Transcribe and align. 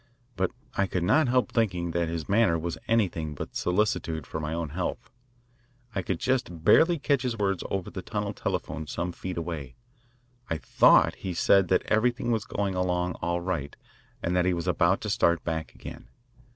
But 0.35 0.49
I 0.73 0.87
could 0.87 1.03
not 1.03 1.27
help 1.27 1.51
thinking 1.51 1.91
that 1.91 2.09
his 2.09 2.27
manner 2.27 2.57
was 2.57 2.79
anything 2.87 3.35
but 3.35 3.55
solicitude 3.55 4.25
for 4.25 4.39
my 4.39 4.51
own 4.51 4.69
health. 4.69 5.11
I 5.93 6.01
could 6.01 6.19
just 6.19 6.63
barely 6.65 6.97
catch 6.97 7.21
his 7.21 7.37
words 7.37 7.63
over 7.69 7.91
the 7.91 8.01
tunnel 8.01 8.33
telephone 8.33 8.87
some 8.87 9.11
feet 9.11 9.37
away. 9.37 9.75
I 10.49 10.57
thought 10.57 11.13
he 11.17 11.35
said 11.35 11.67
that 11.67 11.83
everything 11.85 12.31
was 12.31 12.45
going 12.45 12.73
along 12.73 13.13
all 13.21 13.41
right 13.41 13.75
and 14.23 14.35
that 14.35 14.45
he 14.45 14.55
was 14.55 14.67
about 14.67 15.01
to 15.01 15.09
start 15.11 15.43
back 15.43 15.75
again. 15.75 16.07